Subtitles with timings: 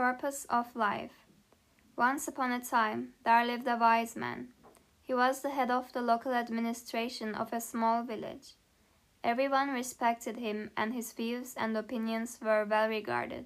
[0.00, 1.26] purpose of life.
[1.94, 4.48] Once upon a time, there lived a wise man.
[5.02, 8.54] He was the head of the local administration of a small village.
[9.22, 13.44] Everyone respected him, and his views and opinions were well regarded.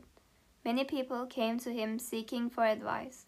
[0.65, 3.27] Many people came to him seeking for advice.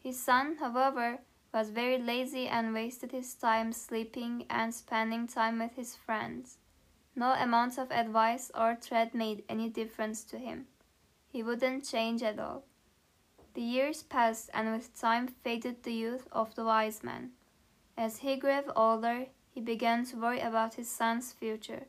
[0.00, 1.18] His son, however,
[1.52, 6.58] was very lazy and wasted his time sleeping and spending time with his friends.
[7.16, 10.68] No amount of advice or threat made any difference to him.
[11.34, 12.62] He wouldn't change at all.
[13.54, 17.32] The years passed, and with time faded the youth of the wise man.
[17.96, 21.86] As he grew older, he began to worry about his son's future.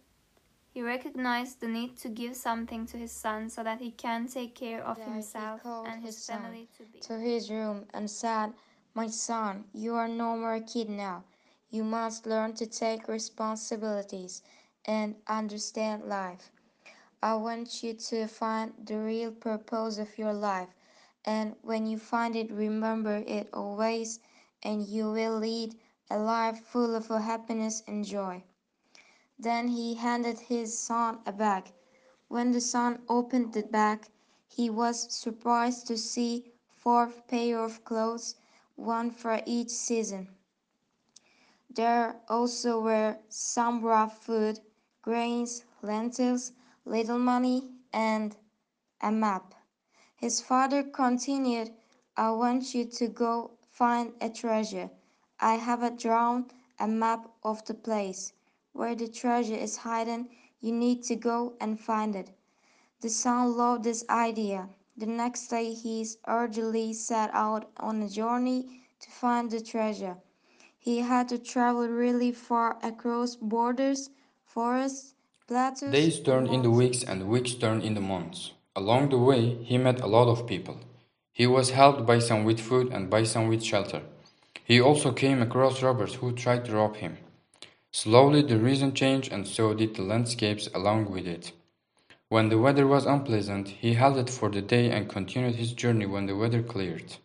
[0.73, 4.55] He recognized the need to give something to his son so that he can take
[4.55, 6.99] care of himself and his his family to be.
[7.01, 8.51] to his room and said,
[8.95, 11.23] My son, you are no more a kid now.
[11.70, 14.41] You must learn to take responsibilities
[14.85, 16.49] and understand life.
[17.25, 20.70] I want you to find the real purpose of your life,
[21.25, 24.20] and when you find it, remember it always,
[24.62, 25.76] and you will lead
[26.12, 28.43] a life full of happiness and joy.
[29.40, 31.73] Then he handed his son a bag.
[32.27, 34.07] When the son opened the bag,
[34.48, 38.35] he was surprised to see four pair of clothes,
[38.76, 40.27] one for each season.
[41.71, 44.59] There also were some raw food,
[45.01, 46.51] grains, lentils,
[46.85, 48.37] little money, and
[49.01, 49.53] a map.
[50.15, 51.71] His father continued,
[52.15, 54.89] I want you to go find a treasure.
[55.39, 56.45] I have drawn
[56.79, 58.33] a map of the place.
[58.73, 60.29] Where the treasure is hidden,
[60.61, 62.31] you need to go and find it.
[63.01, 64.69] The son loved this idea.
[64.97, 70.17] The next day he urgently set out on a journey to find the treasure.
[70.78, 74.09] He had to travel really far across borders,
[74.45, 75.15] forests,
[75.47, 78.53] Days turned into weeks and weeks turned into months.
[78.75, 80.79] Along the way, he met a lot of people.
[81.34, 84.02] He was helped by some with food and by some with shelter.
[84.63, 87.19] He also came across robbers who tried to rob him.
[87.91, 91.52] Slowly the reason changed and so did the landscapes along with it.
[92.28, 96.25] When the weather was unpleasant, he halted for the day and continued his journey when
[96.25, 97.18] the weather cleared.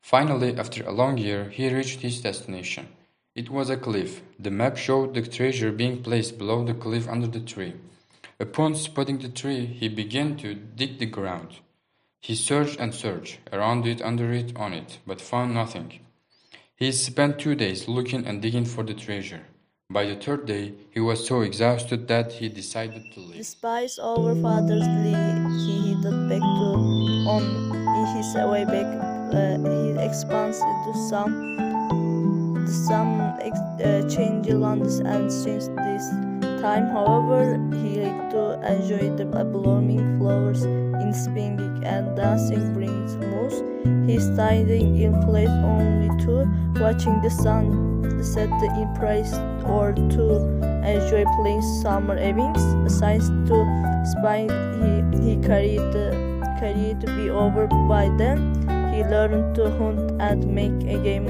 [0.00, 2.88] Finally, after a long year, he reached his destination.
[3.36, 4.22] It was a cliff.
[4.38, 7.74] The map showed the treasure being placed below the cliff under the tree.
[8.40, 11.58] Upon spotting the tree, he began to dig the ground.
[12.22, 16.00] He searched and searched, around it, under it, on it, but found nothing.
[16.76, 19.44] He spent two days looking and digging for the treasure.
[19.90, 23.36] By the third day, he was so exhausted that he decided to leave.
[23.36, 25.12] Despite our father's plea,
[25.64, 26.70] he headed back to
[27.34, 27.44] on
[28.16, 28.88] his way back.
[29.30, 31.56] Uh, he expands into some
[32.66, 36.10] some ex- uh, change lands and since this
[36.60, 43.62] time, however, he liked to enjoy the blooming flowers in spring and dancing brings moose.
[44.08, 46.48] He staying in place only to
[46.80, 49.32] watching the sun set in place
[49.66, 50.24] or to
[50.84, 52.62] enjoy playing summer evenings.
[52.98, 53.56] Since to
[54.12, 55.92] spine he, he carried
[56.58, 58.38] carried to be over by then.
[58.92, 61.26] He learned to hunt and make a game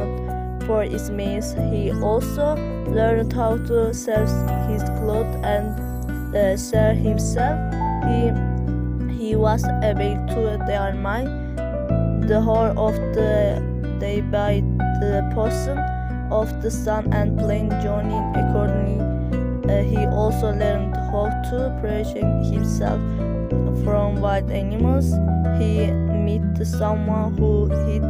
[0.67, 1.55] for his means.
[1.71, 2.57] He also
[2.87, 4.27] learned how to sell
[4.69, 7.59] his clothes and uh, sell himself.
[8.05, 8.33] He
[9.17, 11.57] he was able to determine
[12.27, 13.63] the whole of the
[13.99, 14.63] day by
[15.01, 15.79] the position
[16.31, 19.01] of the sun and plane journey accordingly.
[19.71, 23.01] Uh, he also learned how to protect himself
[23.83, 25.11] from wild animals.
[25.59, 28.06] He met someone who him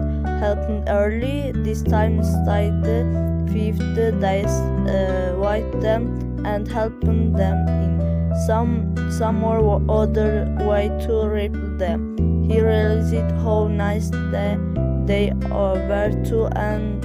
[0.88, 1.52] early.
[1.52, 3.04] This time stayed the
[3.52, 4.54] fifth days
[4.90, 12.16] uh, with them and helping them in some some more other way to repel them.
[12.48, 14.56] He realized how nice they,
[15.04, 17.00] they were to an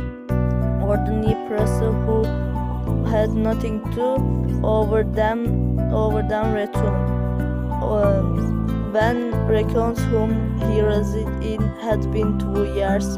[0.84, 2.24] ordinary person who
[3.06, 7.22] had nothing to over them over them return.
[7.82, 8.22] Uh,
[8.92, 13.18] when raccoons whom he resided in had been two years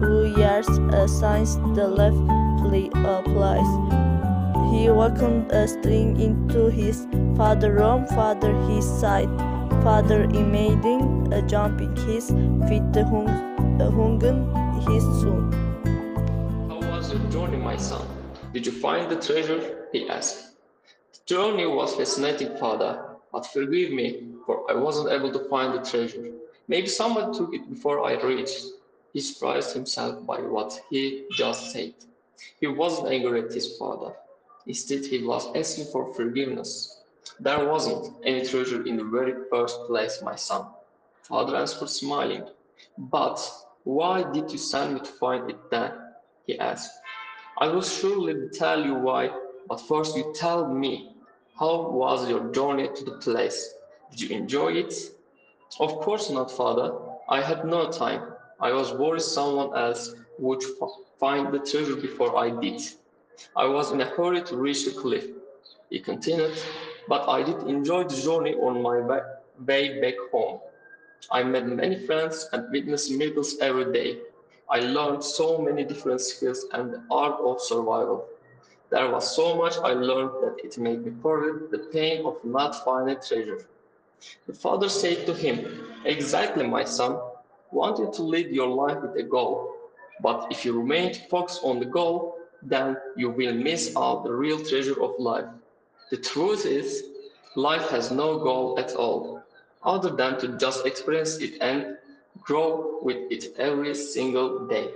[0.00, 2.16] two years uh, since the left
[2.62, 3.72] pla- uh, place.
[4.72, 9.28] He welcomed a string into his father room, father his side,
[9.82, 12.28] father imagining uh, jumping his
[12.68, 13.28] feet, the hung,
[13.80, 14.38] uh, hungen
[14.88, 15.52] his son.
[16.68, 18.06] How was your journey, my son?
[18.52, 19.88] Did you find the treasure?
[19.92, 20.54] He asked.
[21.12, 25.88] The journey was fascinating, father, but forgive me, for I wasn't able to find the
[25.88, 26.24] treasure.
[26.66, 28.64] Maybe someone took it before I reached.
[29.12, 31.94] He surprised himself by what he just said.
[32.60, 34.12] He wasn't angry at his father.
[34.66, 37.02] Instead, he was asking for forgiveness.
[37.38, 40.66] There wasn't any treasure in the very first place, my son.
[41.22, 42.44] Father answered, smiling.
[42.98, 43.38] But
[43.84, 45.92] why did you send me to find it then?
[46.46, 46.90] He asked.
[47.58, 49.30] I will surely tell you why,
[49.68, 51.14] but first you tell me,
[51.58, 53.74] how was your journey to the place?
[54.10, 54.94] Did you enjoy it?
[55.78, 56.92] Of course not, father.
[57.28, 58.22] I had no time.
[58.60, 60.62] I was worried someone else would
[61.18, 62.80] find the treasure before I did.
[63.56, 65.26] I was in a hurry to reach the cliff.
[65.90, 66.56] He continued,
[67.08, 69.00] but I did enjoy the journey on my
[69.66, 70.60] way back home.
[71.30, 74.18] I met many friends and witnessed miracles every day.
[74.68, 78.26] I learned so many different skills and the art of survival.
[78.90, 82.84] There was so much I learned that it made me forget the pain of not
[82.84, 83.66] finding treasure.
[84.46, 87.18] The father said to him, Exactly, my son,
[87.70, 89.74] wanting to lead your life with a goal.
[90.22, 94.62] But if you remain focused on the goal, then you will miss out the real
[94.62, 95.46] treasure of life.
[96.10, 97.04] The truth is,
[97.56, 99.42] life has no goal at all,
[99.82, 101.96] other than to just experience it and
[102.40, 104.90] grow with it every single day.